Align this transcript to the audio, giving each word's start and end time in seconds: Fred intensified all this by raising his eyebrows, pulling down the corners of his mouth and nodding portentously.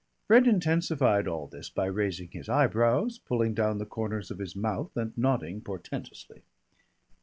Fred 0.25 0.47
intensified 0.47 1.27
all 1.27 1.45
this 1.45 1.69
by 1.69 1.85
raising 1.85 2.31
his 2.31 2.49
eyebrows, 2.49 3.19
pulling 3.19 3.53
down 3.53 3.77
the 3.77 3.85
corners 3.85 4.31
of 4.31 4.39
his 4.39 4.55
mouth 4.55 4.97
and 4.97 5.15
nodding 5.15 5.61
portentously. 5.61 6.41